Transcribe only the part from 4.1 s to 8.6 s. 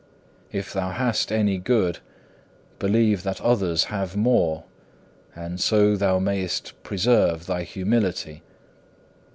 more, and so thou mayest preserve thy humility.